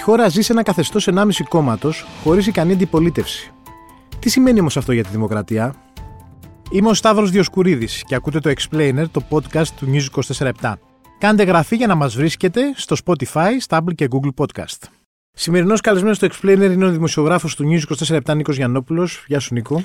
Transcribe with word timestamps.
χώρα 0.00 0.28
ζει 0.28 0.42
σε 0.42 0.52
ένα 0.52 0.62
καθεστώς 0.62 1.08
1,5 1.10 1.30
κόμματος 1.48 2.06
χωρίς 2.22 2.46
ικανή 2.46 2.72
αντιπολίτευση. 2.72 3.50
Τι 4.18 4.30
σημαίνει 4.30 4.60
όμως 4.60 4.76
αυτό 4.76 4.92
για 4.92 5.04
τη 5.04 5.10
δημοκρατία, 5.10 5.74
Είμαι 6.72 6.88
ο 6.88 6.94
Σταύρος 6.94 7.30
Διοσκουρίδης 7.30 8.02
και 8.06 8.14
ακούτε 8.14 8.38
το 8.38 8.50
Explainer, 8.50 9.04
το 9.10 9.22
podcast 9.30 9.66
του 9.66 9.92
News 9.92 10.22
24 10.60 10.72
Κάντε 11.18 11.42
γραφή 11.42 11.76
για 11.76 11.86
να 11.86 11.94
μας 11.94 12.16
βρίσκετε 12.16 12.60
στο 12.76 12.96
Spotify, 13.04 13.48
Stable 13.68 13.94
και 13.94 14.08
Google 14.10 14.44
Podcast. 14.44 14.78
Σημερινός 15.32 15.80
καλεσμένος 15.80 16.16
στο 16.16 16.26
Explainer 16.26 16.70
είναι 16.72 16.84
ο 16.84 16.90
δημοσιογράφος 16.90 17.54
του 17.54 17.64
News 17.64 18.06
24 18.20 18.34
Νίκος 18.36 18.56
Γιαννόπουλος. 18.56 19.24
Γεια 19.26 19.40
σου, 19.40 19.54
Νίκο. 19.54 19.82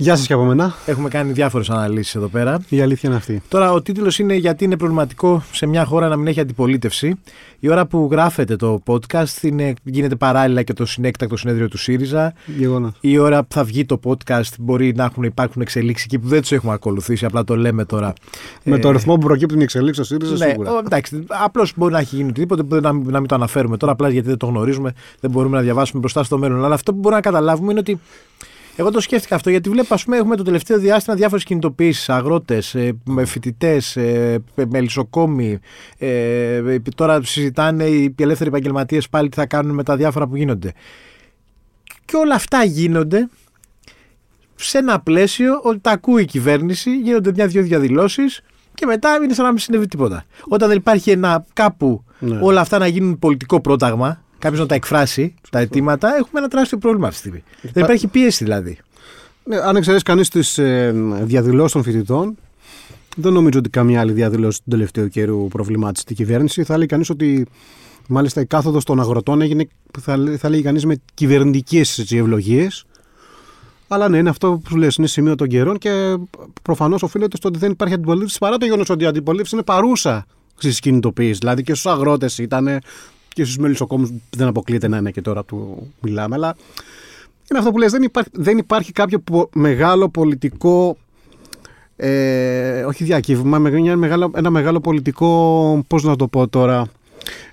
Γεια 0.00 0.16
σας 0.16 0.26
και 0.26 0.32
από 0.32 0.44
μένα. 0.44 0.74
Έχουμε 0.86 1.08
κάνει 1.08 1.32
διάφορες 1.32 1.70
αναλύσεις 1.70 2.14
εδώ 2.14 2.26
πέρα. 2.26 2.60
Η 2.68 2.80
αλήθεια 2.80 3.08
είναι 3.08 3.18
αυτή. 3.18 3.42
Τώρα, 3.48 3.72
ο 3.72 3.82
τίτλος 3.82 4.18
είναι 4.18 4.34
Γιατί 4.34 4.64
είναι 4.64 4.76
προβληματικό 4.76 5.42
σε 5.52 5.66
μια 5.66 5.84
χώρα 5.84 6.08
να 6.08 6.16
μην 6.16 6.26
έχει 6.26 6.40
αντιπολίτευση. 6.40 7.14
Η 7.58 7.70
ώρα 7.70 7.86
που 7.86 8.08
γράφεται 8.10 8.56
το 8.56 8.82
podcast 8.86 9.42
είναι, 9.42 9.74
γίνεται 9.82 10.14
παράλληλα 10.14 10.62
και 10.62 10.72
το 10.72 10.86
συνέκτακτο 10.86 11.36
συνέδριο 11.36 11.68
του 11.68 11.78
ΣΥΡΙΖΑ. 11.78 12.32
Γεγονός. 12.46 12.92
Η 13.00 13.18
ώρα 13.18 13.42
που 13.42 13.54
θα 13.54 13.64
βγει 13.64 13.84
το 13.84 14.00
podcast 14.04 14.50
μπορεί 14.58 14.92
να 14.96 15.04
έχουν, 15.04 15.22
υπάρχουν 15.22 15.62
εξελίξεις 15.62 16.04
εκεί 16.04 16.18
που 16.18 16.28
δεν 16.28 16.40
τους 16.40 16.52
έχουμε 16.52 16.72
ακολουθήσει. 16.72 17.24
Απλά 17.24 17.44
το 17.44 17.56
λέμε 17.56 17.84
τώρα. 17.84 18.12
Με 18.64 18.76
ε, 18.76 18.78
το 18.78 18.90
ρυθμό 18.90 19.14
που 19.14 19.26
προκύπτουν 19.26 19.60
οι 19.60 19.62
εξελίξει 19.62 20.04
στο 20.04 20.14
ΣΥΡΙΖΑ, 20.14 20.44
ναι, 20.44 20.50
σίγουρα. 20.50 20.80
εντάξει, 20.84 21.24
απλώς 21.28 21.72
μπορεί 21.76 21.92
να 21.92 21.98
έχει 21.98 22.16
γίνει 22.16 22.28
οτιδήποτε, 22.28 22.62
μπορεί 22.62 22.82
να, 22.82 22.92
να 22.92 23.18
μην 23.18 23.26
το 23.28 23.34
αναφέρουμε 23.34 23.76
τώρα, 23.76 23.92
απλά 23.92 24.08
γιατί 24.08 24.28
δεν 24.28 24.36
το 24.36 24.46
γνωρίζουμε, 24.46 24.92
δεν 25.20 25.30
μπορούμε 25.30 25.56
να 25.56 25.62
διαβάσουμε 25.62 26.00
μπροστά 26.00 26.22
στο 26.22 26.38
μέλλον. 26.38 26.64
Αλλά 26.64 26.74
αυτό 26.74 26.92
που 26.92 26.98
μπορούμε 26.98 27.20
να 27.20 27.30
καταλάβουμε 27.30 27.70
είναι 27.70 27.80
ότι 27.80 28.00
εγώ 28.80 28.90
το 28.90 29.00
σκέφτηκα 29.00 29.34
αυτό 29.34 29.50
γιατί 29.50 29.68
βλέπω, 29.68 29.94
ας 29.94 30.04
πούμε, 30.04 30.16
έχουμε 30.16 30.36
το 30.36 30.42
τελευταίο 30.42 30.78
διάστημα 30.78 31.16
διάφορες 31.16 31.44
κινητοποιήσεις. 31.44 32.08
Αγρότες, 32.08 32.74
ε, 32.74 32.96
φοιτητές, 33.24 33.96
ε, 33.96 34.42
μελισσοκόμοι. 34.68 35.58
Ε, 35.98 36.78
τώρα 36.94 37.22
συζητάνε 37.22 37.84
οι 37.84 38.14
ελεύθεροι 38.18 38.48
επαγγελματίες 38.48 39.08
πάλι 39.08 39.28
τι 39.28 39.36
θα 39.36 39.46
κάνουν 39.46 39.74
με 39.74 39.82
τα 39.82 39.96
διάφορα 39.96 40.26
που 40.26 40.36
γίνονται. 40.36 40.72
Και 42.04 42.16
όλα 42.16 42.34
αυτά 42.34 42.64
γίνονται 42.64 43.28
σε 44.54 44.78
ένα 44.78 45.00
πλαίσιο 45.00 45.60
ότι 45.62 45.78
τα 45.78 45.90
ακούει 45.90 46.22
η 46.22 46.26
κυβέρνηση, 46.26 46.96
γίνονται 46.96 47.32
μια-δυο 47.34 47.62
διαδηλώσεις 47.62 48.40
και 48.74 48.86
μετά 48.86 49.18
είναι 49.24 49.34
σαν 49.34 49.44
να 49.44 49.50
μην 49.50 49.60
συνέβη 49.60 49.86
τίποτα. 49.86 50.24
Όταν 50.48 50.68
δεν 50.68 50.76
υπάρχει 50.76 51.10
ένα 51.10 51.44
κάπου 51.52 52.04
ναι. 52.18 52.38
όλα 52.42 52.60
αυτά 52.60 52.78
να 52.78 52.86
γίνουν 52.86 53.18
πολιτικό 53.18 53.60
πρόταγμα, 53.60 54.22
κάποιος 54.38 54.60
να 54.60 54.66
τα 54.66 54.74
εκφράσει 54.74 55.34
τα 55.50 55.58
αιτήματα, 55.58 56.08
έχουμε 56.08 56.40
ένα 56.40 56.48
τεράστιο 56.48 56.78
πρόβλημα 56.78 57.08
αυτή 57.08 57.20
τη 57.20 57.28
στιγμή. 57.28 57.44
Δεν 57.72 57.84
υπάρχει 57.84 58.06
πίεση 58.06 58.44
δηλαδή. 58.44 58.78
Ναι, 59.44 59.56
αν 59.56 59.76
εξαιρέσεις 59.76 60.04
κανείς 60.04 60.28
τις 60.28 60.58
ε, 60.58 60.94
διαδηλώσεις 61.22 61.72
των 61.72 61.82
φοιτητών, 61.82 62.36
δεν 63.16 63.32
νομίζω 63.32 63.58
ότι 63.58 63.68
καμία 63.68 64.00
άλλη 64.00 64.12
διαδηλώση 64.12 64.58
του 64.58 64.70
τελευταίου 64.70 65.08
καιρού 65.08 65.48
προβλημάτισε 65.48 66.04
την 66.04 66.16
κυβέρνηση. 66.16 66.64
Θα 66.64 66.76
λέει 66.76 66.86
κανείς 66.86 67.10
ότι 67.10 67.46
μάλιστα 68.08 68.40
η 68.40 68.46
κάθοδος 68.46 68.84
των 68.84 69.00
αγροτών 69.00 69.40
έγινε, 69.40 69.68
θα, 70.00 70.18
θα 70.38 70.48
λέει 70.48 70.62
κανείς, 70.62 70.84
με 70.84 70.96
κυβερνητικές 71.14 71.98
ευλογίες. 71.98 72.84
Αλλά 73.88 74.08
ναι, 74.08 74.18
είναι 74.18 74.28
αυτό 74.28 74.60
που 74.68 74.76
λες, 74.76 74.96
είναι 74.96 75.06
σημείο 75.06 75.34
των 75.34 75.48
καιρών 75.48 75.78
και 75.78 76.16
προφανώς 76.62 77.02
οφείλεται 77.02 77.36
στο 77.36 77.48
ότι 77.48 77.58
δεν 77.58 77.70
υπάρχει 77.70 77.94
αντιπολίτευση 77.94 78.38
παρά 78.38 78.56
το 78.56 78.64
γεγονός 78.64 78.90
ότι 78.90 79.04
η 79.04 79.06
αντιπολίτευση 79.06 79.54
είναι 79.54 79.64
παρούσα 79.64 80.26
στις 80.56 80.80
κινητοποιήσει. 80.80 81.38
Δηλαδή 81.38 81.62
και 81.62 81.74
στους 81.74 81.92
αγρότες 81.92 82.38
ήταν, 82.38 82.80
και 83.38 83.44
στους 83.44 83.56
μελισσοκόμου 83.56 84.22
δεν 84.36 84.46
αποκλείεται 84.46 84.88
να 84.88 84.96
είναι 84.96 85.10
και 85.10 85.20
τώρα 85.20 85.42
που 85.42 85.86
μιλάμε, 86.00 86.34
αλλά 86.34 86.56
είναι 87.50 87.58
αυτό 87.58 87.70
που 87.70 87.78
λες, 87.78 87.90
δεν 87.92 88.02
υπάρχει, 88.02 88.30
δεν 88.32 88.58
υπάρχει 88.58 88.92
κάποιο 88.92 89.22
μεγάλο 89.52 90.08
πολιτικό 90.08 90.96
ε, 91.96 92.84
όχι 92.84 93.04
διακύβημα, 93.04 93.56
ένα 93.56 93.96
μεγάλο, 93.96 94.30
ένα 94.34 94.50
μεγάλο 94.50 94.80
πολιτικό, 94.80 95.84
πώς 95.86 96.02
να 96.02 96.16
το 96.16 96.28
πω 96.28 96.48
τώρα, 96.48 96.88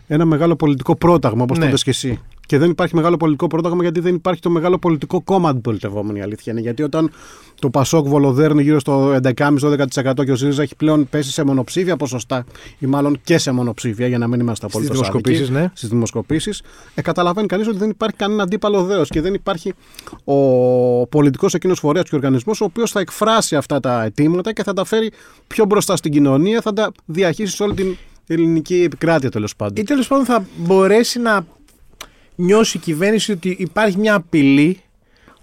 ένα 0.08 0.25
μεγάλο 0.25 0.56
πολιτικό 0.56 0.95
πρόταγμα, 0.95 1.44
όπως 1.44 1.58
ναι. 1.58 1.70
το 1.70 1.75
και 1.75 1.89
εσύ. 1.89 2.20
Και 2.48 2.58
δεν 2.58 2.70
υπάρχει 2.70 2.95
μεγάλο 2.95 3.17
πολιτικό 3.17 3.48
πρόταγμα 3.48 3.82
γιατί 3.82 3.99
δεν 3.99 4.16
υπάρχει 4.16 4.42
το 4.42 4.49
μεγάλο 4.49 4.77
πολιτικό 4.77 5.21
κόμμα 5.21 5.49
αντιπολιτευόμενο, 5.49 6.17
η 6.17 6.21
αλήθεια 6.21 6.52
είναι. 6.52 6.61
Γιατί 6.61 6.83
όταν 6.83 7.11
το 7.60 7.70
Πασόκ 7.70 8.08
βολοδέρνει 8.08 8.61
γύρω 8.61 8.80
στο 8.80 9.20
11,5-12% 9.23 10.26
και 10.26 10.32
ο 10.32 10.36
ΣΥΡΙΖΑ 10.36 10.61
έχει 10.61 10.76
πλέον 10.76 11.08
πέσει 11.10 11.32
σε 11.32 11.44
μονοψήφια 11.44 11.98
ποσοστά, 11.98 12.45
ή 12.80 12.86
μάλλον 12.86 13.20
και 13.23 13.38
σε 13.38 13.52
μονοψήφια, 13.52 14.08
για 14.08 14.17
να 14.17 14.27
μην 14.27 14.39
είμαστε 14.39 14.65
απόλυτα 14.65 14.94
Στις 14.94 15.08
δημοσκοπήσεις, 15.08 15.49
ναι. 15.49 15.71
Στις 15.73 15.89
δημοσκοπήσεις, 15.89 16.61
ε, 16.95 17.02
καταλαβαίνει 17.02 17.48
κανείς 17.48 17.67
ότι 17.67 17.77
δεν 17.77 17.89
υπάρχει 17.89 18.15
κανένα 18.15 18.44
αντίπαλο 18.44 18.83
δέος 18.83 19.10
και 19.10 19.21
δεν 19.21 19.33
υπάρχει 19.33 19.73
ο 20.23 21.08
πολιτικός 21.08 21.54
εκείνος 21.54 21.80
φορέας 21.80 22.10
και 22.10 22.15
οργανισμός 22.15 22.61
ο 22.61 22.65
οποίος 22.65 22.92
θα 22.92 22.99
εκφράσει 22.99 23.55
αυτά 23.55 23.80
τα 23.80 24.04
αιτήματα 24.04 24.54
και 24.54 24.64
θα 24.64 24.73
τα 24.73 24.86
φέρει 24.86 25.11
πιο 25.48 25.65
μπροστά 25.65 25.95
στην 25.95 26.11
κοινωνία, 26.11 26.61
θα 26.61 26.73
τα 26.73 26.92
διαχύσει 27.05 27.55
σε 27.55 27.64
όλη 27.64 27.73
την 27.73 27.98
ελληνική 28.27 28.83
επικράτεια 28.83 29.31
τέλος 29.31 29.55
πάντων. 29.55 29.75
Ή 29.75 29.83
τέλος 29.83 30.08
πάντων 30.08 30.25
θα 30.25 30.45
μπορέσει 30.58 31.19
να 31.19 31.45
νιώσει 32.36 32.77
η 32.77 32.80
κυβέρνηση 32.80 33.31
ότι 33.31 33.55
υπάρχει 33.59 33.97
μια 33.97 34.13
απειλή 34.13 34.80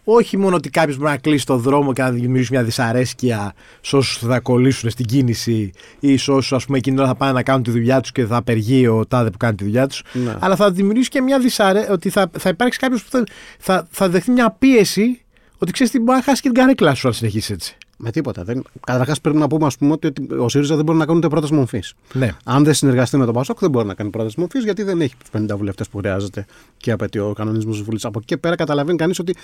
όχι 0.05 0.37
μόνο 0.37 0.57
ότι 0.57 0.71
κάποιος 0.71 0.97
μπορεί 0.97 1.11
να 1.11 1.17
κλείσει 1.17 1.47
το 1.47 1.57
δρόμο 1.57 1.93
και 1.93 2.03
να 2.03 2.11
δημιουργήσει 2.11 2.53
μια 2.53 2.63
δυσαρέσκεια 2.63 3.53
σε 3.81 3.97
όσους 3.97 4.19
θα 4.19 4.41
κολλήσουν 4.41 4.91
στην 4.91 5.07
κίνηση 5.07 5.73
ή 6.01 6.17
σε 6.17 6.33
όσους 6.33 6.53
ας 6.53 6.65
πούμε 6.65 6.79
εκείνη 6.79 6.97
θα 6.97 7.15
πάνε 7.15 7.33
να 7.33 7.43
κάνουν 7.43 7.63
τη 7.63 7.71
δουλειά 7.71 8.01
τους 8.01 8.13
και 8.13 8.27
θα 8.27 8.37
απεργεί 8.37 8.87
ο 8.87 9.07
τάδε 9.07 9.31
που 9.31 9.37
κάνει 9.37 9.55
τη 9.55 9.65
δουλειά 9.65 9.87
τους. 9.87 10.03
Ναι. 10.13 10.37
Αλλά 10.39 10.57
θα 10.57 10.71
δημιουργήσει 10.71 11.09
και 11.09 11.21
μια 11.21 11.39
δυσαρέσκεια 11.39 11.93
ότι 11.93 12.11
θα, 12.11 12.31
θα 12.39 12.49
υπάρξει 12.49 12.79
κάποιος 12.79 13.03
που 13.03 13.11
θα, 13.11 13.25
θα, 13.59 13.87
θα 13.91 14.09
δεχτεί 14.09 14.31
μια 14.31 14.57
πίεση 14.59 15.21
ότι 15.59 15.73
ξέρεις 15.73 15.93
τι 15.93 15.99
μπορεί 15.99 16.19
να 16.19 16.23
χάσει 16.23 16.43
και 16.43 16.49
την 16.49 16.59
καρέκλα 16.59 16.95
σου 16.95 17.09
αν 17.09 17.15
συνεχίσεις 17.15 17.51
έτσι. 17.51 17.77
Με 18.05 18.11
τίποτα. 18.11 18.45
Δεν... 18.45 18.63
Καταρχάς 18.87 19.21
πρέπει 19.21 19.37
να 19.37 19.47
πούμε 19.47 19.71
πούμε, 19.79 19.93
ότι 19.93 20.13
ο 20.39 20.49
ΣΥΡΙΖΑ 20.49 20.77
δεν 20.77 20.85
μπορεί 20.85 20.99
να 20.99 21.07
κάνει 21.07 21.19
ούτε 21.19 21.29
πρόταση 21.29 21.55
μορφής. 21.55 21.95
Ναι. 22.13 22.31
Αν 22.45 22.65
δεν 22.65 22.75
συνεργαστεί 22.75 23.17
με 23.17 23.25
τον 23.25 23.35
Πασόκ, 23.35 23.59
δεν 23.59 23.71
μπορεί 23.71 23.87
να 23.87 23.95
κάνει 23.95 24.11
πρόταση 24.11 24.41
μορφής 24.41 24.65
γιατί 24.65 24.83
δεν 24.83 25.01
έχει 25.01 25.15
του 25.17 25.45
50 25.53 25.57
βουλευτές 25.57 25.89
που 25.89 25.99
χρειάζεται 25.99 26.47
και 26.77 26.91
απαιτεί 26.91 27.19
ο 27.19 27.33
κανονισμός 27.33 27.77
της 27.77 27.85
Βουλής. 27.85 28.05
Από 28.05 28.19
εκεί 28.19 28.27
και 28.27 28.37
πέρα 28.37 28.57
καταλαβαίνει 28.57 28.99
κανείς 28.99 29.19
ότι 29.19 29.35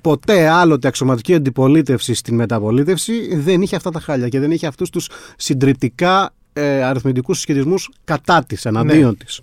ποτέ 0.00 0.48
άλλοτε 0.48 0.88
αξιωματική 0.88 1.34
αντιπολίτευση 1.34 2.14
στην 2.14 2.34
μεταπολίτευση 2.34 3.36
δεν 3.36 3.62
είχε 3.62 3.76
αυτά 3.76 3.90
τα 3.90 4.00
χάλια 4.00 4.28
και 4.28 4.40
δεν 4.40 4.50
είχε 4.50 4.66
αυτούς 4.66 4.90
τους 4.90 5.08
συντριπτικά 5.36 6.34
ε, 6.52 6.82
αριθμητικούς 6.82 7.36
συσχετισμούς 7.36 7.90
κατά 8.04 8.44
της, 8.44 8.64
εναντίον 8.64 9.08
ναι. 9.08 9.14
της. 9.14 9.40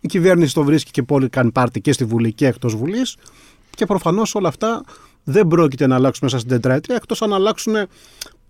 Η 0.00 0.08
κυβέρνηση 0.08 0.54
το 0.54 0.64
βρίσκει 0.64 0.90
και 0.90 1.02
πολύ 1.02 1.28
κάνει 1.28 1.50
πάρτι 1.50 1.80
και 1.80 1.92
στη 1.92 2.04
Βουλή 2.04 2.32
και 2.32 2.46
εκτός 2.46 2.76
Βουλής. 2.76 3.16
Και 3.70 3.86
προφανώς 3.86 4.34
όλα 4.34 4.48
αυτά 4.48 4.82
δεν 5.30 5.46
πρόκειται 5.46 5.86
να 5.86 5.94
αλλάξουν 5.94 6.20
μέσα 6.22 6.38
στην 6.38 6.50
τετραετία 6.50 6.94
εκτός 6.94 7.22
αν 7.22 7.32
αλλάξουν 7.32 7.74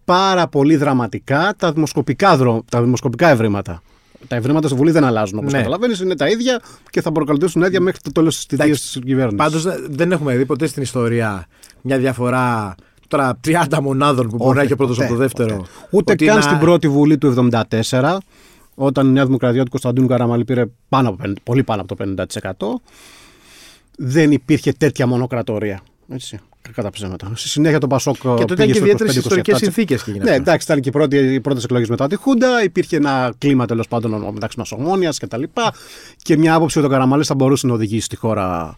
πάρα 0.05 0.49
πολύ 0.49 0.77
δραματικά 0.77 1.55
τα 1.57 1.73
δημοσκοπικά, 1.73 2.37
δρο... 2.37 2.65
τα 2.71 2.83
δημοσκοπικά 2.83 3.29
ευρήματα. 3.29 3.83
Τα 4.29 4.37
ευρήματα 4.37 4.69
στη 4.69 4.77
Βουλή 4.77 4.91
δεν 4.91 5.05
αλλάζουν 5.05 5.39
όπως 5.39 5.53
ναι. 5.53 5.59
καταλαβαίνεις, 5.59 6.01
είναι 6.01 6.17
τα 6.17 6.29
ίδια 6.29 6.61
και 6.91 7.01
θα 7.01 7.13
προκαλέσουν 7.13 7.63
ίδια 7.63 7.81
μέχρι 7.81 8.01
το 8.01 8.13
τέλος 8.13 8.37
της 8.37 8.45
θητεία 8.45 8.75
της 8.75 8.99
κυβέρνησης. 9.05 9.39
Πάντως 9.39 9.67
δεν 9.89 10.13
έχουμε 10.13 10.37
δει 10.37 10.47
ποτέ 10.47 10.67
στην 10.67 10.83
ιστορία 10.83 11.47
μια 11.81 11.99
διαφορά 11.99 12.75
τώρα 13.09 13.41
30 13.47 13.79
μονάδων 13.83 14.29
που 14.29 14.37
μπορεί 14.37 14.57
να 14.57 14.63
έχει 14.63 14.73
ο 14.73 14.77
πρώτος 14.77 15.01
από 15.01 15.09
το 15.09 15.15
δεύτερο. 15.15 15.67
Ούτε 15.91 16.15
καν 16.15 16.37
να... 16.37 16.43
στην 16.43 16.59
πρώτη 16.59 16.89
Βουλή 16.89 17.19
του 17.19 17.51
1974, 17.91 18.17
όταν 18.75 19.07
η 19.07 19.11
Νέα 19.11 19.25
Δημοκρατία 19.25 19.65
του 19.65 19.71
Κωνσταντίνου 19.71 20.07
Καραμαλή 20.07 20.45
πήρε 20.45 20.65
πάνω 20.89 21.09
από, 21.09 21.33
πολύ 21.43 21.63
πάνω 21.63 21.83
από 21.83 21.97
το 21.97 22.25
50%, 22.59 22.97
δεν 23.97 24.33
υπήρχε 24.33 24.73
τέτοια 24.73 25.07
μονοκρατορία. 25.07 25.81
Έτσι. 26.09 26.41
Κατά 26.75 26.91
ψέματα. 26.91 27.33
Στη 27.35 27.49
συνέχεια 27.49 27.79
το 27.79 27.87
Πασόκ. 27.87 28.15
Και 28.15 28.21
τότε 28.45 28.53
ήταν 28.53 28.71
και 28.71 28.79
ιδιαίτερες 28.79 29.17
ιστορικές 29.17 29.57
συνθήκες. 29.59 30.07
Ναι, 30.07 30.35
εντάξει, 30.35 30.73
ήταν 30.73 30.81
και 30.81 31.17
οι 31.17 31.41
πρώτες 31.41 31.65
εκλογές 31.65 31.89
μετά 31.89 32.07
τη 32.07 32.17
Χούντα. 32.17 32.63
Υπήρχε 32.63 32.97
ένα 32.97 33.35
κλίμα 33.39 33.67
τέλος 33.67 33.89
πάντων 33.89 34.31
μεταξύ 34.33 34.59
μας 34.59 34.73
ομόνοια 34.73 35.13
κτλ. 35.19 35.43
Και, 35.43 35.63
και 36.23 36.37
μια 36.37 36.55
άποψη 36.55 36.79
ότι 36.79 36.87
ο 36.87 36.91
Καραμαλή 36.91 37.25
θα 37.25 37.35
μπορούσε 37.35 37.67
να 37.67 37.73
οδηγήσει 37.73 38.09
τη 38.09 38.17
χώρα 38.17 38.75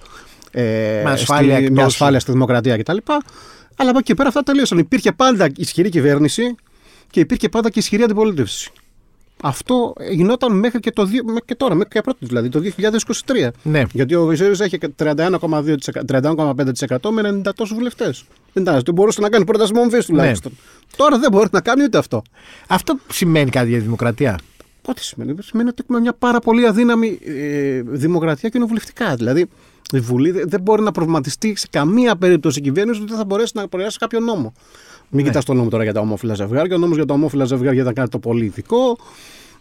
ε, 0.50 1.00
με 1.04 1.10
ασφάλεια, 1.10 1.56
στη, 1.56 1.70
με 1.70 1.82
ασφάλεια 1.82 2.20
στη 2.20 2.32
δημοκρατία 2.32 2.76
κτλ. 2.76 2.96
Αλλά 3.76 3.90
από 3.90 3.98
εκεί 3.98 4.02
και 4.02 4.14
πέρα 4.14 4.28
αυτά 4.28 4.42
τελείωσαν. 4.42 4.78
Υπήρχε 4.78 5.12
πάντα 5.12 5.48
ισχυρή 5.56 5.88
κυβέρνηση 5.88 6.54
και 7.10 7.20
υπήρχε 7.20 7.48
πάντα 7.48 7.70
και 7.70 7.78
ισχυρή 7.78 8.02
αντιπολίτευση. 8.02 8.72
Αυτό 9.42 9.92
γινόταν 10.10 10.58
μέχρι 10.58 10.81
και, 10.81 10.90
το, 10.90 11.06
μέχρι 11.06 11.42
και 11.44 11.54
τώρα, 11.54 11.75
μέχρι 11.75 11.90
και 11.90 12.00
πρώτη 12.00 12.26
δηλαδή, 12.26 12.48
το 12.48 12.62
2023. 13.26 13.48
Ναι. 13.62 13.82
Γιατί 13.92 14.14
ο 14.14 14.26
Βυζέρη 14.26 14.56
έχει 14.60 14.78
31,5% 14.98 17.10
με 17.10 17.42
90 17.46 17.54
τόσους 17.54 17.76
βουλευτές. 17.76 18.25
Δεν 18.52 18.62
ήταν, 18.62 18.81
δεν 18.84 18.94
μπορούσε 18.94 19.20
να 19.20 19.28
κάνει 19.28 19.44
πρόταση 19.44 19.75
μομφή 19.75 20.04
τουλάχιστον. 20.04 20.52
Ναι. 20.54 20.96
Τώρα 20.96 21.19
δεν 21.19 21.31
μπορεί 21.31 21.48
να 21.52 21.60
κάνει 21.60 21.82
ούτε 21.82 21.98
αυτό. 21.98 22.22
Αυτό 22.69 22.98
σημαίνει 23.12 23.50
κάτι 23.50 23.69
για 23.69 23.78
τη 23.78 23.84
δημοκρατία; 23.84 24.38
Ό,τι 24.87 25.04
σημαίνει. 25.04 25.34
Σημαίνει 25.43 25.69
ότι 25.69 25.82
έχουμε 25.82 26.00
μια 26.00 26.12
πάρα 26.12 26.38
πολύ 26.38 26.66
αδύναμη 26.66 27.19
ε, 27.25 27.82
δημοκρατία 27.82 28.48
κοινοβουλευτικά. 28.48 29.14
Δηλαδή, 29.14 29.48
η 29.92 30.00
Βουλή 30.00 30.31
δεν 30.31 30.60
μπορεί 30.60 30.82
να 30.82 30.90
προβληματιστεί 30.90 31.56
σε 31.56 31.66
καμία 31.70 32.16
περίπτωση 32.16 32.58
η 32.58 32.62
κυβέρνηση 32.62 33.00
ότι 33.00 33.08
δεν 33.08 33.19
θα 33.19 33.25
μπορέσει 33.25 33.52
να 33.54 33.69
προεράσει 33.69 33.98
κάποιο 33.98 34.20
νόμο. 34.20 34.52
Μην 35.08 35.22
ναι. 35.22 35.28
κοιτάς 35.28 35.44
τον 35.44 35.56
νόμο 35.56 35.69
τώρα 35.70 35.82
για 35.82 35.92
τα 35.92 36.00
ομόφυλα 36.00 36.34
ζευγάρια. 36.34 36.76
Ο 36.76 36.78
νόμος 36.78 36.96
για 36.96 37.06
τα 37.06 37.14
ομόφυλα 37.14 37.44
ζευγάρια 37.44 37.81
ήταν 37.81 37.94
κάτι 37.94 38.08
το 38.08 38.19
πολύ 38.19 38.44
ειδικό. 38.44 38.98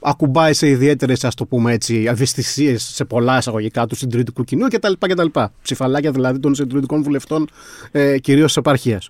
Ακουμπάει 0.02 0.54
σε 0.54 0.68
ιδιαίτερες, 0.68 1.24
ας 1.24 1.36
το 1.36 1.46
πούμε 1.46 1.74
έτσι, 1.74 2.04
ευαισθησίες 2.08 2.84
σε 2.84 3.06
πολλά 3.06 3.38
εισαγωγικά 3.38 3.86
του 3.86 3.96
συντηρητικού 3.96 4.44
κοινού 4.44 4.68
κτλ. 4.68 5.26
Ψηφαλάκια 5.62 6.12
δηλαδή 6.12 6.40
των 6.40 6.56
συντηρητικών 6.56 7.04
βουλευτών, 7.04 7.48
ε, 7.92 8.20
κυρίως 8.20 8.46
της 8.46 8.58
επαρχίας. 8.58 9.10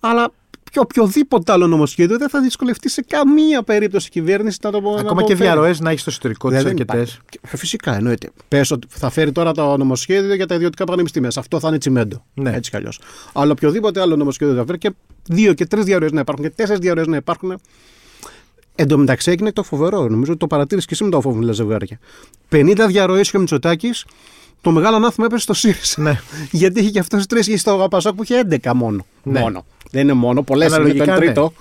Αλλά 0.00 0.32
οποιοδήποτε 0.80 1.52
άλλο 1.52 1.66
νομοσχέδιο 1.66 2.18
δεν 2.18 2.28
θα 2.28 2.40
δυσκολευτεί 2.40 2.88
σε 2.90 3.02
καμία 3.08 3.62
περίπτωση 3.62 4.06
η 4.06 4.10
κυβέρνηση 4.10 4.58
να 4.62 4.70
το 4.70 4.80
πω. 4.80 4.90
Ακόμα 4.90 5.14
να 5.14 5.22
και 5.22 5.32
το 5.32 5.36
φέρει. 5.36 5.48
διαρροές 5.50 5.80
να 5.80 5.88
έχεις 5.90 6.00
στο 6.00 6.10
εσωτερικό 6.10 6.48
της 6.48 6.58
Δεν 6.62 6.66
αρκετές. 6.66 6.94
υπάρχει. 6.96 7.18
Ε, 7.52 7.56
Φυσικά 7.56 7.94
εννοείται. 7.96 8.30
Πες 8.48 8.70
ότι 8.70 8.86
θα 8.90 9.10
φέρει 9.10 9.32
τώρα 9.32 9.52
το 9.52 9.76
νομοσχέδιο 9.76 10.34
για 10.34 10.46
τα 10.46 10.54
ιδιωτικά 10.54 10.84
πανεπιστήμια. 10.84 11.30
Σε 11.30 11.38
αυτό 11.40 11.60
θα 11.60 11.68
είναι 11.68 11.78
τσιμέντο. 11.78 12.24
Ναι. 12.34 12.52
Έτσι 12.54 12.70
κι 12.70 12.76
αλλιώς. 12.76 13.00
Αλλά 13.32 13.52
οποιοδήποτε 13.52 14.00
άλλο 14.00 14.16
νομοσχέδιο 14.16 14.54
θα 14.54 14.64
φέρει 14.66 14.78
και 14.78 14.90
δύο 15.28 15.52
και 15.52 15.66
τρεις 15.66 15.84
διαρροές 15.84 16.12
να 16.12 16.20
υπάρχουν 16.20 16.44
και 16.44 16.50
τέσσερις 16.50 16.80
διαρροές 16.80 17.06
να 17.06 17.16
υπάρχουν. 17.16 17.60
Εν 18.74 18.88
τω 18.88 18.98
μεταξύ 18.98 19.30
έγινε 19.30 19.52
το 19.52 19.62
φοβερό. 19.62 20.08
Νομίζω 20.08 20.30
ότι 20.30 20.40
το 20.40 20.46
παρατήρησες 20.46 20.88
και 20.88 20.94
εσύ 20.94 21.04
με 21.04 21.10
τα 21.10 21.16
οφόβουλα 21.16 21.52
ζευγάρια. 21.52 21.98
50 22.48 22.84
διαρροές 22.88 23.30
και 23.30 23.36
ο 23.36 23.40
Μητσοτάκης. 23.40 24.04
Το 24.62 24.70
μεγάλο 24.70 24.96
ανάθεμα 24.96 25.26
έπεσε 25.26 25.42
στο 25.42 25.54
ΣΥΡΙΖΑ. 25.54 26.02
Ναι. 26.02 26.20
Γιατί 26.60 26.80
είχε 26.80 26.90
και 26.90 26.98
αυτός 26.98 27.26
τρεις 27.26 27.46
και 27.46 27.56
στο 27.56 27.86
Πασόκ 27.90 28.14
που 28.14 28.22
είχε 28.22 28.46
11 28.50 28.72
μόνο. 28.74 29.06
Ναι. 29.22 29.40
μόνο. 29.40 29.64
Δεν 29.90 30.02
είναι 30.02 30.12
μόνο, 30.12 30.42
πολλές 30.42 30.66
είναι 30.66 30.76
το 30.76 30.82
Αναλογικά, 30.82 31.04
είναι 31.04 31.14
ναι. 31.14 31.24
τρίτο. 31.24 31.52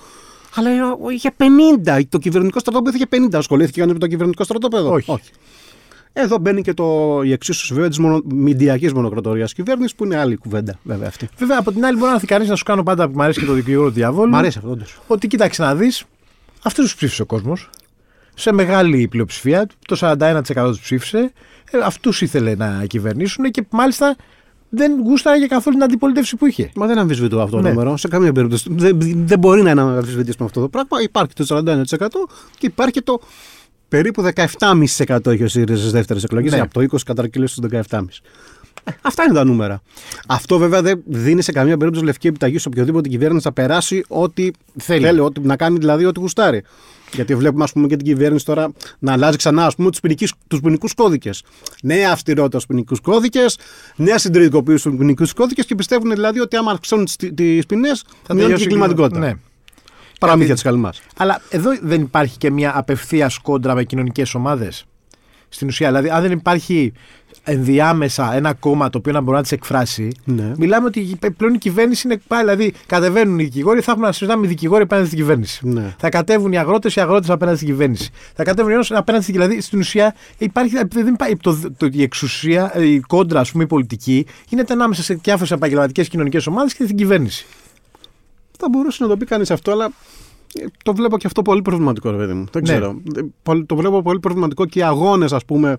Αλλά 0.55 0.69
είχε 1.13 1.31
50. 1.85 2.01
Το 2.09 2.17
κυβερνητικό 2.17 2.59
στρατόπεδο 2.59 2.95
είχε 2.95 3.27
50. 3.29 3.33
Ασχολήθηκε 3.33 3.79
κανεί 3.79 3.93
με 3.93 3.99
το 3.99 4.07
κυβερνητικό 4.07 4.43
στρατόπεδο. 4.43 4.91
Όχι. 4.91 5.19
Εδώ 6.13 6.37
μπαίνει 6.37 6.61
και 6.61 6.73
το, 6.73 7.19
η 7.23 7.31
εξίσωση 7.31 7.73
βέβαια 7.73 7.89
της 7.89 7.99
μονο, 7.99 8.21
μηντιακής 8.25 8.93
μονοκρατορίας 8.93 9.53
κυβέρνησης 9.53 9.95
που 9.95 10.05
είναι 10.05 10.17
άλλη 10.17 10.35
κουβέντα 10.35 10.79
βέβαια 10.83 11.07
αυτή. 11.07 11.29
Βέβαια, 11.37 11.57
από 11.59 11.71
την 11.71 11.85
άλλη, 11.85 11.95
μπορεί 11.95 12.07
να 12.07 12.13
έρθει 12.13 12.27
κανείς 12.27 12.49
να 12.49 12.55
σου 12.55 12.63
κάνω 12.63 12.83
πάντα 12.83 13.07
που 13.07 13.13
μου 13.15 13.23
αρέσει 13.23 13.39
και 13.39 13.45
το 13.45 13.53
δικηγόρο 13.53 13.87
του 13.87 13.93
διαβόλου. 13.93 14.31
Μ' 14.31 14.35
αρέσει 14.35 14.57
αυτό 14.57 14.69
όντως. 14.69 14.99
Ότι 15.07 15.27
κοίταξε 15.27 15.61
να 15.61 15.75
δεις, 15.75 16.03
αυτούς 16.63 16.83
τους 16.83 16.95
ψήφισε 16.95 17.21
ο 17.21 17.25
κόσμος. 17.25 17.69
Σε 18.33 18.51
μεγάλη 18.53 19.07
πλειοψηφία, 19.07 19.67
το 19.87 19.97
41% 19.99 20.41
τους 20.67 20.79
ψήφισε. 20.79 21.31
Ε, 21.71 21.77
Αυτούς 21.83 22.21
ήθελε 22.21 22.55
να 22.55 22.85
κυβερνήσουν 22.87 23.51
και 23.51 23.65
μάλιστα 23.69 24.15
δεν 24.69 24.91
γούσταρε 25.03 25.47
καθόλου 25.47 25.75
την 25.75 25.83
αντιπολίτευση 25.85 26.35
που 26.35 26.45
είχε. 26.45 26.71
Μα 26.75 26.87
δεν 26.87 26.97
αμφισβητώ 26.97 27.41
αυτό 27.41 27.55
το 27.55 27.61
Ναι. 27.61 27.69
νούμερο. 27.69 27.97
Σε 27.97 28.07
καμία 28.07 28.31
περίπτωση. 28.31 28.67
Δεν, 28.71 28.97
δεν 29.01 29.39
μπορεί 29.39 29.61
να 29.61 29.69
είναι 29.71 29.81
αμφισβητήσουμε 29.81 30.45
αυτό 30.45 30.61
το 30.61 30.69
πράγμα. 30.69 31.01
Υπάρχει 31.01 31.33
το 31.33 31.45
41% 31.47 32.07
και 32.57 32.65
υπάρχει 32.65 32.93
και 32.93 33.01
το 33.01 33.21
περίπου 33.87 34.23
17,5% 34.35 35.25
έχει 35.31 35.43
ο 35.43 35.47
ΣΥΡΙΖΑ 35.47 35.79
στις 35.79 35.91
δεύτερες 35.91 36.23
εκλογές. 36.23 36.51
Ναι. 36.51 36.59
Από 36.59 36.73
το 36.73 36.81
20 36.81 36.97
καταρκύλωσε 37.05 37.53
στους 37.55 37.69
17,5%. 37.89 38.21
Ε, 38.83 38.91
αυτά 39.01 39.23
είναι 39.23 39.33
τα 39.33 39.43
νούμερα. 39.43 39.81
Αυτό 40.27 40.57
βέβαια 40.57 40.81
δεν 40.81 41.01
δίνει 41.05 41.41
σε 41.41 41.51
καμία 41.51 41.77
περίπτωση 41.77 42.05
λευκή 42.05 42.27
επιταγή 42.27 42.57
σε 42.57 42.67
οποιοδήποτε 42.67 43.09
κυβέρνηση 43.09 43.43
θα 43.43 43.51
περάσει 43.51 44.03
ό,τι 44.07 44.49
Θέλει. 44.77 45.05
θέλει, 45.05 45.19
ό,τι, 45.19 45.39
να 45.41 45.55
κάνει 45.55 45.77
δηλαδή 45.77 46.05
ό,τι 46.05 46.19
γουστάρει. 46.19 46.63
Γιατί 47.13 47.35
βλέπουμε 47.35 47.63
ας 47.63 47.71
πούμε, 47.71 47.87
και 47.87 47.95
την 47.95 48.05
κυβέρνηση 48.05 48.45
τώρα 48.45 48.71
να 48.99 49.11
αλλάζει 49.11 49.37
ξανά 49.37 49.65
ας 49.65 49.75
πούμε, 49.75 49.89
τους 50.47 50.59
ποινικούς 50.61 50.93
κώδικες. 50.93 51.43
Νέα 51.83 52.11
αυστηρότητα 52.11 52.59
στους 52.59 52.69
ποινικούς 52.69 52.99
κώδικες, 52.99 53.57
νέα 53.95 54.17
συντηρητικοποίηση 54.17 54.79
στους 54.79 54.95
ποινικούς 54.97 55.33
κώδικες 55.33 55.65
και 55.65 55.75
πιστεύουν 55.75 56.11
δηλαδή 56.11 56.39
ότι 56.39 56.55
άμα 56.55 56.71
αυξάνουν 56.71 57.07
τις 57.35 57.65
ποινές 57.65 58.05
θα 58.23 58.33
μειώνει 58.33 58.53
και 58.53 58.63
η 58.63 58.67
κλιματικότητα. 58.67 59.19
Ναι. 59.19 59.33
Παραμύθια 60.19 60.53
της 60.53 60.63
καλυμά. 60.63 60.93
Αλλά 61.17 61.41
εδώ 61.49 61.71
δεν 61.81 62.01
υπάρχει 62.01 62.37
και 62.37 62.51
μια 62.51 62.77
απευθείας 62.77 63.37
κόντρα 63.37 63.75
με 63.75 63.83
κοινωνικές 63.83 64.33
ομάδες. 64.33 64.85
Στην 65.49 65.67
ουσία, 65.67 65.87
δηλαδή, 65.87 66.09
αν 66.09 66.21
δεν 66.21 66.31
υπάρχει 66.31 66.93
ενδιάμεσα 67.43 68.35
ένα 68.35 68.53
κόμμα 68.53 68.89
το 68.89 68.97
οποίο 68.97 69.11
να 69.11 69.21
μπορεί 69.21 69.35
να 69.35 69.41
τις 69.41 69.51
εκφράσει, 69.51 70.07
Ναι. 70.23 70.51
μιλάμε 70.57 70.87
ότι 70.87 71.17
πλέον 71.37 71.53
η 71.53 71.57
κυβέρνηση 71.57 72.07
είναι 72.07 72.21
πάει. 72.27 72.39
Δηλαδή, 72.39 72.73
κατεβαίνουν 72.85 73.39
οι 73.39 73.43
δικηγόροι, 73.43 73.81
θα 73.81 73.91
έχουμε 73.91 74.05
να 74.07 74.11
συζητάμε 74.13 74.45
οι 74.45 74.49
δικηγόροι 74.49 74.83
απέναντι 74.83 75.07
στην 75.07 75.19
κυβέρνηση. 75.19 75.67
Ναι. 75.67 75.95
Θα 75.99 76.09
κατέβουν 76.09 76.51
οι 76.51 76.57
αγρότες, 76.57 76.95
οι 76.95 77.01
αγρότες 77.01 77.29
απέναντι 77.29 77.55
στην 77.57 77.69
κυβέρνηση. 77.69 78.09
Θα 78.35 78.43
κατέβουν 78.43 78.71
οι 78.71 78.73
ένωση 78.73 78.93
απέναντι 78.95 79.23
στην 79.23 79.35
Δηλαδή, 79.35 79.61
στην 79.61 79.79
ουσία, 79.79 80.15
υπάρχει, 80.37 80.75
δεν 80.89 81.07
υπάρχει 81.07 81.37
το, 81.37 81.59
το, 81.77 81.89
η 81.91 82.01
εξουσία, 82.01 82.75
η 82.75 82.99
κόντρα, 82.99 83.39
ας 83.39 83.51
πούμε, 83.51 83.63
η 83.63 83.67
πολιτική, 83.67 84.25
γίνεται 84.47 84.73
ανάμεσα 84.73 85.03
σε 85.03 85.13
διάφορες 85.13 85.51
επαγγελματικές 85.51 86.07
κοινωνικές 86.07 86.47
ομάδες 86.47 86.73
και 86.73 86.83
την 86.83 86.95
κυβέρνηση. 86.95 87.45
Θα 88.57 88.69
μπορούσε 88.69 89.03
να 89.03 89.09
το 89.09 89.17
πει 89.17 89.25
κανείς 89.25 89.51
αυτό, 89.51 89.71
αλλά 89.71 89.85
ε, 89.85 89.91
το 90.83 90.93
βλέπω 90.95 91.17
και 91.17 91.27
αυτό 91.27 91.41
πολύ 91.41 91.61
προβληματικό, 91.61 92.11
ρε 92.11 92.17
παιδί 92.17 92.33
μου. 92.33 92.45
Δεν 92.51 92.61
Ναι. 92.63 92.69
ξέρω. 92.71 93.01
Ε, 93.15 93.21
πολύ- 93.43 93.65
Το 93.65 93.75
βλέπω 93.75 94.01
πολύ 94.01 94.19
προβληματικό 94.19 94.65
και 94.65 94.79
οι 94.79 94.83
αγώνες, 94.83 95.33
ας 95.33 95.45
πούμε, 95.45 95.77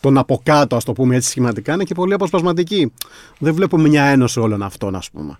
των 0.00 0.18
από 0.18 0.40
κάτω, 0.42 0.76
ας 0.76 0.84
το 0.84 0.92
πούμε 0.92 1.16
έτσι 1.16 1.28
σχηματικά, 1.28 1.74
είναι 1.74 1.84
και 1.84 1.94
πολύ 1.94 2.14
αποσπασματικοί. 2.14 2.92
Δεν 3.38 3.54
βλέπω 3.54 3.78
μια 3.78 4.02
ένωση 4.04 4.40
όλων 4.40 4.62
αυτών, 4.62 4.94
ας 4.94 5.10
πούμε. 5.10 5.38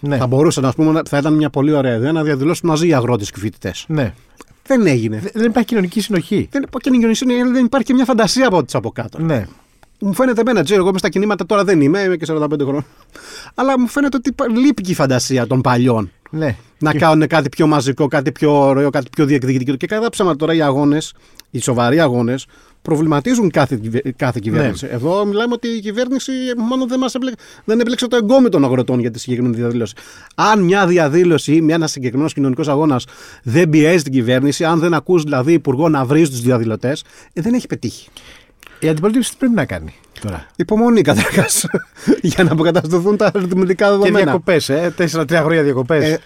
Ναι. 0.00 0.16
Θα 0.16 0.26
μπορούσε, 0.26 0.60
να 0.60 0.72
πούμε, 0.72 0.92
να- 0.92 1.02
θα 1.08 1.18
ήταν 1.18 1.34
μια 1.34 1.50
πολύ 1.50 1.72
ωραία 1.72 1.94
ιδέα 1.94 2.12
να 2.12 2.22
διαδηλώσουν 2.22 2.68
μαζί 2.68 2.88
οι 2.88 2.92
αγρότες 2.94 3.30
και 3.30 3.38
οι 3.38 3.42
φοιτητές. 3.42 3.84
ναι. 3.88 4.14
Δεν 4.66 4.86
έγινε. 4.86 5.22
Δεν 5.34 5.44
υπάρχει 5.44 5.68
κοινωνική 5.68 6.00
συνοχή. 6.00 6.48
Δεν, 6.50 6.62
και 6.62 6.88
είναι 6.88 6.96
κοινωνική- 6.98 7.52
δεν 7.52 7.64
υπάρχει 7.64 7.86
και 7.86 7.94
μια 7.94 8.04
φαντασία 8.04 8.46
από 8.46 8.64
τις 8.64 8.74
από 8.74 8.90
κάτω. 8.90 9.18
Ναι. 9.22 9.46
Μου 10.00 10.14
φαίνεται 10.14 10.40
εμένα, 10.40 10.62
ξέρω, 10.62 10.80
εγώ 10.80 10.88
είμαι 10.88 10.98
στα 10.98 11.08
κινήματα 11.08 11.46
τώρα 11.46 11.64
δεν 11.64 11.80
είμαι, 11.80 12.00
είμαι 12.00 12.16
και 12.16 12.24
45 12.28 12.48
χρόνων. 12.60 12.84
Αλλά 13.54 13.80
μου 13.80 13.86
φαίνεται 13.88 14.16
ότι 14.16 14.28
υπά- 14.28 14.48
λείπει 14.50 14.82
και 14.82 14.90
η 14.90 14.94
φαντασία 14.94 15.46
των 15.46 15.60
παλιών. 15.60 16.10
ναι. 16.30 16.56
Να 16.80 16.92
Και- 16.92 16.98
κάνουν 16.98 17.26
κάτι 17.26 17.48
πιο 17.48 17.66
μαζικό, 17.66 18.06
κάτι 18.08 18.32
πιο 18.32 18.60
ωραίο, 18.66 18.90
κάτι 18.90 19.06
πιο 19.12 19.24
διεκδικητικό. 19.26 19.76
Και 19.76 19.86
κατά 19.86 20.10
ψέματα 20.10 20.36
τώρα 20.36 20.54
οι 20.54 20.60
αγώνες, 20.62 21.12
οι 21.50 21.60
σοβαροί 21.60 22.00
αγώνες, 22.00 22.46
προβληματίζουν 22.82 23.50
κάθε, 23.50 23.76
κυβε- 23.82 24.16
κάθε 24.16 24.38
κυβέρνηση. 24.42 24.86
Ναι. 24.86 24.90
Εδώ 24.92 25.24
μιλάμε 25.24 25.52
ότι 25.54 25.68
η 25.68 25.80
κυβέρνηση 25.80 26.32
μόνο 26.56 26.86
δεν, 26.86 26.98
μας 26.98 27.14
έμπλε- 27.14 27.34
δεν 27.64 27.80
έμπλεξε 27.80 28.08
το 28.08 28.16
εγκόμι 28.16 28.48
των 28.48 28.64
αγροτών 28.64 29.00
για 29.00 29.10
τη 29.10 29.18
συγκεκριμένη 29.18 29.56
διαδήλωση. 29.56 29.94
Αν 30.34 30.62
μια 30.62 30.86
διαδήλωση 30.86 31.52
ή 31.52 31.72
ένας 31.72 31.90
συγκεκριμένος 31.90 32.32
κοινωνικός 32.32 32.68
αγώνας 32.68 33.04
δεν 33.42 33.68
πιέζει 33.70 34.02
την 34.02 34.12
κυβέρνηση, 34.12 34.64
αν 34.64 34.78
δεν 34.78 34.94
ακούς 34.94 35.22
δηλαδή 35.22 35.52
υπουργό 35.52 35.88
να 35.88 36.04
βρεις 36.04 36.30
τους 36.30 36.40
διαδηλωτές, 36.40 37.04
ε, 37.32 37.40
δεν 37.40 37.54
έχει 37.54 37.66
πετύχει. 37.66 38.08
Η 38.78 38.88
αντιπολίτευση 38.88 39.30
τι 39.30 39.36
πρέπει 39.38 39.54
να 39.54 39.64
κάνει 39.64 39.94
τώρα; 40.20 40.46
Υπομονή 40.56 41.02
καταρχάς. 41.02 41.66
για 42.22 42.44
να 42.44 42.52
αποκατασταθούν 42.52 43.16
τα 43.16 43.30
αριθμητικά 43.34 43.84
Και 43.86 43.90
δεδομένα. 43.90 44.18
διακοπές, 44.24 44.68
ε. 44.68 44.92
Τέσσερα-τρία 44.96 45.42
χρόνια 45.42 45.62
διακοπές. 45.62 46.04
Ε, 46.04 46.18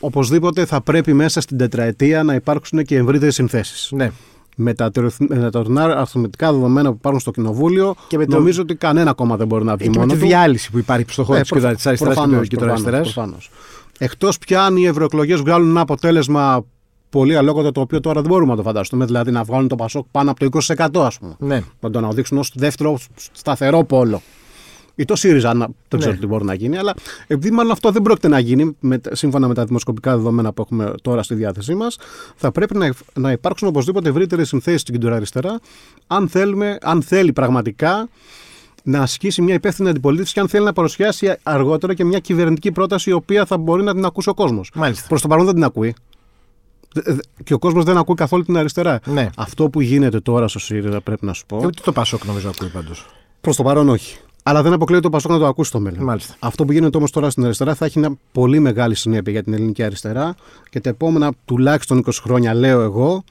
οπωσδήποτε 0.00 0.64
θα 0.64 0.80
πρέπει 0.80 1.12
μέσα 1.12 1.40
στην 1.40 1.58
τετραετία 1.58 2.22
να 2.22 2.34
υπάρξουν 2.34 2.84
και 2.84 2.96
ευρύτερες 2.96 3.34
συνθέσεις. 3.34 3.88
ναι. 3.92 4.10
Με 4.56 4.74
τα, 4.74 4.90
τεροθ- 4.90 5.20
με 5.28 5.36
τα 5.38 5.50
τωρινά 5.50 5.82
αριθμητικά 5.84 6.52
δεδομένα 6.52 6.88
που 6.90 6.96
υπάρχουν 6.98 7.20
στο 7.20 7.30
Κοινοβούλιο, 7.30 7.94
Και 8.08 8.18
με 8.18 8.26
το- 8.26 8.36
νομίζω 8.36 8.62
ότι 8.62 8.74
κανένα 8.74 9.12
κόμμα 9.12 9.36
δεν 9.36 9.46
μπορεί 9.46 9.64
να 9.64 9.76
βγει 9.76 9.84
Και 9.84 9.90
με 9.90 9.98
μόνο 9.98 10.12
τη 10.12 10.18
του. 10.18 10.26
διάλυση 10.26 10.70
που 10.70 10.78
υπάρχει 10.78 11.04
στο 11.08 11.24
χώρο 11.24 11.38
Ε, 11.38 11.42
της 11.42 11.52
αριστεράς 11.64 11.98
και 11.98 12.04
προφανώς, 12.04 12.48
του 12.48 12.56
προφανώς, 12.56 12.72
αριστεράς. 12.86 13.12
προφανώς. 13.12 13.50
Εκτός 13.98 14.38
πια 14.38 14.62
αν 14.64 14.76
οι 14.76 14.86
ευρωεκλογές 14.86 15.40
βγάλουν 15.40 15.68
ένα 15.70 15.80
αποτέλεσμα 15.80 16.64
πολύ 17.18 17.36
αλόκοτο 17.36 17.72
το 17.72 17.80
οποίο 17.80 18.00
τώρα 18.00 18.20
δεν 18.20 18.30
μπορούμε 18.30 18.50
να 18.50 18.56
το 18.56 18.62
φανταστούμε, 18.62 19.04
δηλαδή 19.04 19.30
να 19.30 19.42
βγάλουν 19.44 19.68
το 19.68 19.76
Πασόκ 19.76 20.06
πάνω 20.10 20.30
από 20.30 20.40
το 20.50 20.58
20% 20.76 20.88
ας 21.06 21.18
πούμε. 21.18 21.34
Ναι. 21.38 21.62
Να 21.80 21.90
το 21.90 21.98
αναδείξουν 21.98 22.38
ως 22.38 22.52
δεύτερο 22.54 22.98
σταθερό 23.32 23.84
πόλο. 23.84 24.22
Ή 24.94 25.04
το 25.04 25.16
ΣΥΡΙΖΑ, 25.16 25.54
να- 25.54 25.66
δεν 25.88 25.98
ξέρω 25.98 26.14
Ναι. 26.14 26.20
τι 26.20 26.26
μπορεί 26.26 26.44
να 26.44 26.54
γίνει, 26.54 26.76
αλλά 26.78 26.94
επειδή 27.26 27.54
μάλλον 27.54 27.72
αυτό 27.72 27.90
δεν 27.90 28.02
πρόκειται 28.02 28.28
να 28.28 28.38
γίνει, 28.38 28.76
με, 28.80 29.00
σύμφωνα 29.10 29.48
με 29.48 29.54
τα 29.54 29.64
δημοσκοπικά 29.64 30.16
δεδομένα 30.16 30.52
που 30.52 30.62
έχουμε 30.62 30.92
τώρα 31.02 31.22
στη 31.22 31.34
διάθεσή 31.34 31.74
μας, 31.74 31.98
θα 32.36 32.52
πρέπει 32.52 32.76
να, 32.76 32.92
να 33.14 33.32
υπάρξουν 33.32 33.68
οπωσδήποτε 33.68 34.08
ευρύτερες 34.08 34.48
συνθέσεις 34.48 34.80
στην 34.80 34.94
κεντροαριστερά, 34.94 35.60
αν, 36.06 36.28
θέλουμε, 36.28 36.78
αν 36.82 37.02
θέλει 37.02 37.32
πραγματικά 37.32 38.08
να 38.82 38.98
ασκήσει 39.00 39.42
μια 39.42 39.54
υπεύθυνη 39.54 39.88
αντιπολίτευση 39.88 40.32
και 40.32 40.40
αν 40.40 40.48
θέλει 40.48 40.64
να 40.64 40.72
παρουσιάσει 40.72 41.36
αργότερα 41.42 41.94
και 41.94 42.04
μια 42.04 42.18
κυβερνητική 42.18 42.72
πρόταση 42.72 43.10
η 43.10 43.12
οποία 43.12 43.44
θα 43.46 43.56
μπορεί 43.58 43.82
να 43.82 43.94
την 43.94 44.04
ακούσει 44.04 44.28
ο 44.28 44.34
κόσμος. 44.34 44.70
Μάλιστα. 44.74 45.08
Προς 45.08 45.20
το 45.22 45.28
παρόν 45.28 45.44
δεν 45.44 45.54
την 45.54 45.64
ακούει. 45.64 45.94
Δε- 46.94 47.12
δε- 47.14 47.20
Και 47.44 47.54
ο 47.54 47.58
κόσμος 47.58 47.84
δεν 47.84 47.96
ακούει 47.96 48.14
καθόλου 48.14 48.42
την 48.44 48.56
αριστερά. 48.56 49.00
Ναι. 49.06 49.30
Αυτό 49.36 49.68
που 49.70 49.80
γίνεται 49.80 50.20
τώρα 50.20 50.48
στο 50.48 50.58
ΣΥΡΙΖΑ 50.58 51.00
πρέπει 51.00 51.26
να 51.26 51.32
σου 51.32 51.46
πω. 51.46 51.58
Και 51.58 51.66
ούτε 51.66 51.80
το 51.84 51.92
Πασόκ 51.92 52.24
νομίζω 52.24 52.48
ακούει 52.48 52.68
πάντως. 52.68 53.06
Προς 53.40 53.56
το 53.56 53.62
παρόν 53.62 53.88
όχι. 53.88 54.16
Αλλά 54.42 54.62
δεν 54.62 54.72
αποκλείεται 54.72 55.02
το 55.02 55.10
Πασόκ 55.10 55.30
να 55.30 55.38
το 55.38 55.46
ακούσει 55.46 55.68
στο 55.68 55.80
μέλλον. 55.80 56.04
Μάλιστα. 56.04 56.34
Αυτό 56.38 56.64
που 56.64 56.72
γίνεται 56.72 56.96
όμως 56.96 57.10
τώρα 57.10 57.30
στην 57.30 57.44
αριστερά 57.44 57.74
θα 57.74 57.84
έχει 57.84 57.98
μια 57.98 58.16
πολύ 58.32 58.58
μεγάλη 58.60 58.94
συνέπεια 58.94 59.32
για 59.32 59.42
την 59.42 59.52
ελληνική 59.52 59.82
αριστερά 59.82 60.34
και 60.70 60.80
τα 60.80 60.88
επόμενα 60.88 61.32
τουλάχιστον 61.44 61.98
20 61.98 62.10
χρόνια, 62.22 62.54
λέω 62.54 62.80
εγώ, 62.80 63.24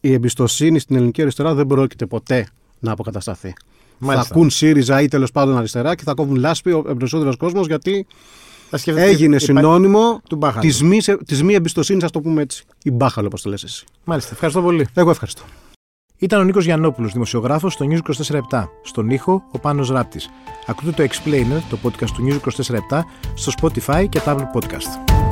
η 0.00 0.12
εμπιστοσύνη 0.12 0.78
στην 0.78 0.96
ελληνική 0.96 1.22
αριστερά 1.22 1.54
δεν 1.54 1.66
πρόκειται 1.66 2.06
ποτέ 2.06 2.46
να 2.78 2.92
αποκατασταθεί. 2.92 3.52
Μάλιστα. 3.98 4.28
Θα 4.28 4.34
ακούν 4.34 4.50
ΣΥΡΙΖΑ 4.50 5.00
ή 5.02 5.08
τέλος 5.08 5.30
πάντων 5.32 5.56
αριστερά 5.56 5.94
και 5.94 6.02
θα 6.02 6.14
κόβουν 6.14 6.36
λάσπη 6.36 6.72
ο 6.72 6.82
περισσότερος 6.82 7.36
κόσμος 7.36 7.66
γιατί 7.66 7.90
Θα 7.90 7.96
σκεφτείτε- 8.00 8.51
έγινε 8.84 9.36
υπά- 9.36 9.44
συνώνυμο 9.44 10.20
του 10.28 10.36
μπάχαλου. 10.36 10.60
της 10.60 10.82
μη, 10.82 10.98
της 11.26 11.42
μη 11.42 11.54
εμπιστοσύνης, 11.54 12.04
ας 12.04 12.10
το 12.10 12.20
πούμε 12.20 12.42
έτσι. 12.42 12.64
Η 12.82 12.90
μπάχαλο, 12.90 13.26
όπως 13.26 13.42
το 13.42 13.50
λες 13.50 13.62
εσύ. 13.64 13.84
Μάλιστα. 14.04 14.30
Ευχαριστώ 14.32 14.62
πολύ. 14.62 14.86
Εγώ 14.94 15.10
ευχαριστώ. 15.10 15.42
Ήταν 16.18 16.40
ο 16.40 16.44
Νίκος 16.44 16.64
Γιαννόπουλος, 16.64 17.12
δημοσιογράφος 17.12 17.72
στο 17.72 17.86
News 17.90 18.00
24-7. 18.50 18.68
Στον 18.82 19.10
ήχο, 19.10 19.42
ο 19.52 19.58
Πάνος 19.58 19.88
Ράπτης. 19.90 20.28
Ακούτε 20.66 20.90
το 20.90 21.02
Explainer, 21.02 21.60
το 21.70 21.78
podcast 21.82 22.10
του 22.14 22.26
News 22.28 22.38
24-7, 22.40 23.04
στο 23.34 23.52
Spotify 23.60 24.06
και 24.08 24.20
τα 24.20 24.36
Apple 24.36 24.58
Podcast. 24.58 25.31